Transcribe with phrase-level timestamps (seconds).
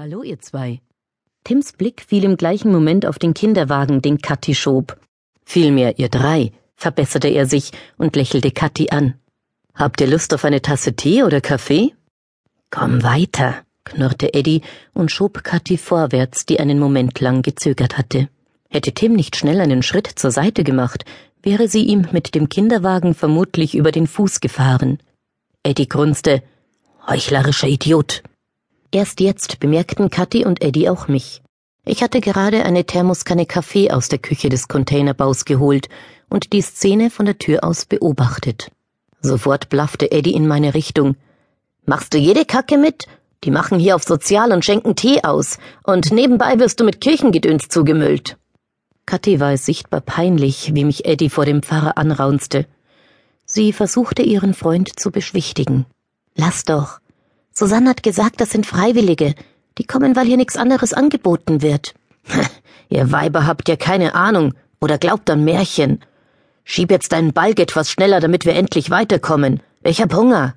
[0.00, 0.80] Hallo, ihr zwei.
[1.42, 4.96] Tims Blick fiel im gleichen Moment auf den Kinderwagen, den Kathi schob.
[5.44, 9.14] Vielmehr ihr drei, verbesserte er sich und lächelte Kathi an.
[9.74, 11.96] Habt ihr Lust auf eine Tasse Tee oder Kaffee?
[12.70, 14.62] Komm weiter, knurrte Eddie
[14.94, 18.28] und schob Kathi vorwärts, die einen Moment lang gezögert hatte.
[18.70, 21.06] Hätte Tim nicht schnell einen Schritt zur Seite gemacht,
[21.42, 25.00] wäre sie ihm mit dem Kinderwagen vermutlich über den Fuß gefahren.
[25.64, 26.44] Eddie grunzte.
[27.08, 28.22] Heuchlerischer Idiot.
[28.90, 31.42] Erst jetzt bemerkten Kathi und Eddie auch mich.
[31.84, 35.90] Ich hatte gerade eine Thermoskanne Kaffee aus der Küche des Containerbaus geholt
[36.30, 38.70] und die Szene von der Tür aus beobachtet.
[39.20, 41.16] Sofort blaffte Eddie in meine Richtung.
[41.84, 43.06] Machst du jede Kacke mit?
[43.44, 47.68] Die machen hier auf Sozial und schenken Tee aus, und nebenbei wirst du mit Kirchengedöns
[47.68, 48.38] zugemüllt.
[49.04, 52.66] Kathi war es sichtbar peinlich, wie mich Eddie vor dem Pfarrer anraunzte.
[53.44, 55.84] Sie versuchte ihren Freund zu beschwichtigen.
[56.34, 57.00] Lass doch,
[57.58, 59.34] Susanne hat gesagt, das sind Freiwillige.
[59.78, 61.92] Die kommen, weil hier nichts anderes angeboten wird.
[62.88, 65.98] Ihr Weiber habt ja keine Ahnung oder glaubt an Märchen.
[66.62, 69.60] Schieb jetzt deinen Balg etwas schneller, damit wir endlich weiterkommen.
[69.82, 70.54] Ich hab Hunger.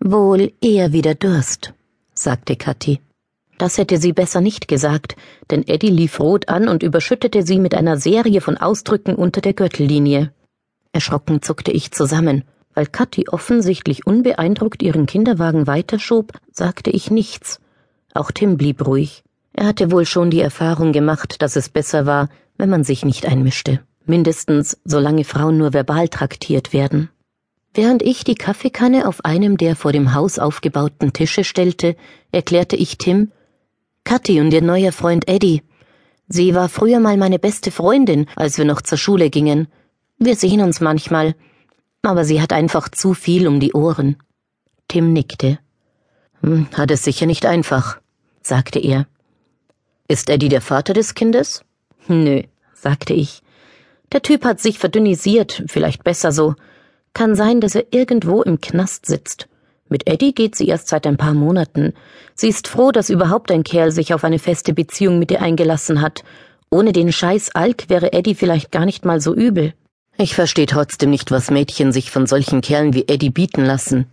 [0.00, 1.74] Wohl eher wieder Durst,
[2.12, 3.00] sagte Kathi.
[3.56, 5.14] Das hätte sie besser nicht gesagt,
[5.52, 9.52] denn Eddie lief rot an und überschüttete sie mit einer Serie von Ausdrücken unter der
[9.52, 10.32] Gürtellinie.
[10.90, 12.42] Erschrocken zuckte ich zusammen.
[12.74, 17.60] Weil Kathi offensichtlich unbeeindruckt ihren Kinderwagen weiterschob, sagte ich nichts.
[18.14, 19.24] Auch Tim blieb ruhig.
[19.52, 23.26] Er hatte wohl schon die Erfahrung gemacht, dass es besser war, wenn man sich nicht
[23.26, 23.80] einmischte.
[24.06, 27.10] Mindestens solange Frauen nur verbal traktiert werden.
[27.74, 31.96] Während ich die Kaffeekanne auf einem der vor dem Haus aufgebauten Tische stellte,
[32.30, 33.32] erklärte ich Tim,
[34.04, 35.62] Kathi und ihr neuer Freund Eddie.
[36.28, 39.68] Sie war früher mal meine beste Freundin, als wir noch zur Schule gingen.
[40.18, 41.34] Wir sehen uns manchmal
[42.02, 44.16] aber sie hat einfach zu viel um die Ohren.
[44.88, 45.58] Tim nickte.
[46.42, 48.00] Hm, hat es sicher nicht einfach,
[48.42, 49.06] sagte er.
[50.08, 51.64] Ist Eddie der Vater des Kindes?
[52.08, 52.42] Nö,
[52.74, 53.42] sagte ich.
[54.12, 56.54] Der Typ hat sich verdünnisiert, vielleicht besser so.
[57.14, 59.48] Kann sein, dass er irgendwo im Knast sitzt.
[59.88, 61.92] Mit Eddie geht sie erst seit ein paar Monaten.
[62.34, 66.00] Sie ist froh, dass überhaupt ein Kerl sich auf eine feste Beziehung mit ihr eingelassen
[66.00, 66.24] hat.
[66.70, 69.74] Ohne den Scheiß Alk wäre Eddie vielleicht gar nicht mal so übel.
[70.16, 74.06] Ich verstehe trotzdem nicht, was Mädchen sich von solchen Kerlen wie Eddie bieten lassen.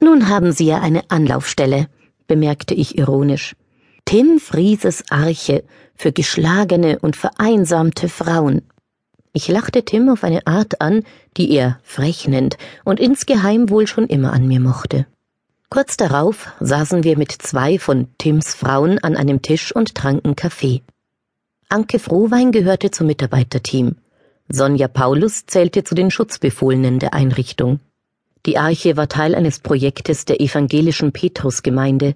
[0.00, 1.88] Nun haben Sie ja eine Anlaufstelle,
[2.26, 3.54] bemerkte ich ironisch.
[4.04, 8.62] Tim Frieses Arche für geschlagene und vereinsamte Frauen.
[9.32, 11.02] Ich lachte Tim auf eine Art an,
[11.36, 15.06] die er frech nennt und insgeheim wohl schon immer an mir mochte.
[15.70, 20.82] Kurz darauf saßen wir mit zwei von Tims Frauen an einem Tisch und tranken Kaffee.
[21.68, 23.96] Anke Frohwein gehörte zum Mitarbeiterteam.
[24.48, 27.80] Sonja Paulus zählte zu den Schutzbefohlenen der Einrichtung.
[28.44, 32.14] Die Arche war Teil eines Projektes der evangelischen Petrusgemeinde,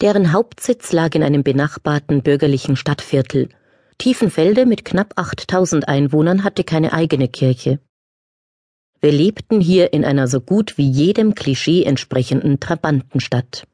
[0.00, 3.50] deren Hauptsitz lag in einem benachbarten bürgerlichen Stadtviertel.
[3.98, 7.78] Tiefenfelde mit knapp 8000 Einwohnern hatte keine eigene Kirche.
[9.02, 13.66] Wir lebten hier in einer so gut wie jedem Klischee entsprechenden Trabantenstadt.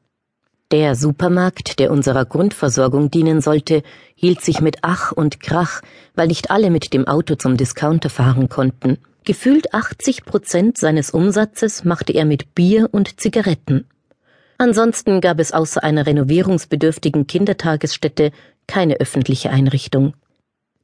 [0.71, 3.83] Der Supermarkt, der unserer Grundversorgung dienen sollte,
[4.15, 5.81] hielt sich mit Ach und Krach,
[6.13, 8.97] weil nicht alle mit dem Auto zum Discounter fahren konnten.
[9.23, 13.87] Gefühlt 80 Prozent seines Umsatzes machte er mit Bier und Zigaretten.
[14.57, 18.31] Ansonsten gab es außer einer renovierungsbedürftigen Kindertagesstätte
[18.67, 20.15] keine öffentliche Einrichtung.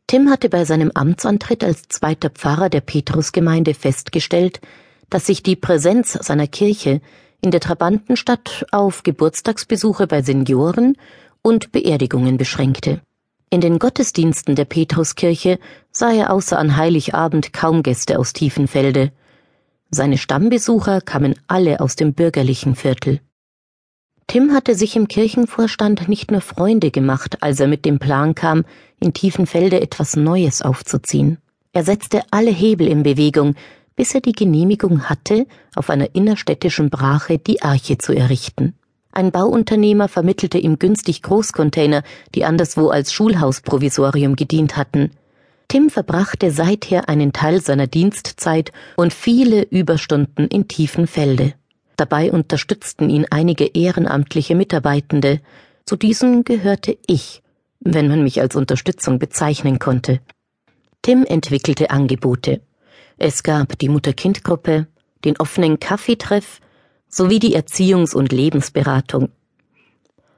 [0.08, 4.62] Tim hatte bei seinem Amtsantritt als zweiter Pfarrer der Petrusgemeinde festgestellt,
[5.10, 7.02] dass sich die Präsenz seiner Kirche
[7.44, 10.96] in der Trabantenstadt auf Geburtstagsbesuche bei Senioren
[11.42, 13.02] und Beerdigungen beschränkte.
[13.50, 15.60] In den Gottesdiensten der Petruskirche
[15.92, 19.12] sah er außer an Heiligabend kaum Gäste aus Tiefenfelde.
[19.92, 23.20] Seine Stammbesucher kamen alle aus dem bürgerlichen Viertel.
[24.28, 28.64] Tim hatte sich im Kirchenvorstand nicht nur Freunde gemacht, als er mit dem Plan kam,
[29.02, 31.40] in Tiefenfelde etwas Neues aufzuziehen.
[31.74, 33.56] Er setzte alle Hebel in Bewegung,
[33.96, 35.46] bis er die Genehmigung hatte,
[35.76, 38.74] auf einer innerstädtischen Brache die Arche zu errichten.
[39.12, 42.04] Ein Bauunternehmer vermittelte ihm günstig Großcontainer,
[42.34, 45.12] die anderswo als Schulhausprovisorium gedient hatten.
[45.68, 51.54] Tim verbrachte seither einen Teil seiner Dienstzeit und viele Überstunden in tiefen Felde.
[51.96, 55.42] Dabei unterstützten ihn einige ehrenamtliche Mitarbeitende.
[55.86, 57.44] Zu diesen gehörte ich,
[57.80, 60.20] wenn man mich als Unterstützung bezeichnen konnte.
[61.04, 62.62] Tim entwickelte Angebote.
[63.18, 64.88] Es gab die Mutter-Kind-Gruppe,
[65.24, 66.60] den offenen Kaffeetreff
[67.08, 69.30] sowie die Erziehungs- und Lebensberatung.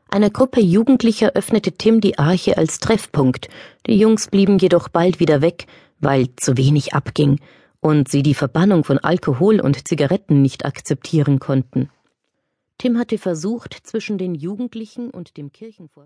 [0.09, 3.49] Einer Gruppe Jugendlicher öffnete Tim die Arche als Treffpunkt,
[3.87, 5.67] die Jungs blieben jedoch bald wieder weg,
[5.99, 7.39] weil zu wenig abging
[7.79, 11.89] und sie die Verbannung von Alkohol und Zigaretten nicht akzeptieren konnten.
[12.77, 16.03] Tim hatte versucht, zwischen den Jugendlichen und dem Kirchenvorstand